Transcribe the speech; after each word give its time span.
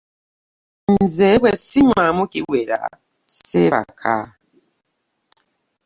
Nze 0.95 1.29
bwe 1.41 1.51
ssinywanu 1.59 2.21
kiwera 2.31 2.79
sseebaka. 3.33 4.15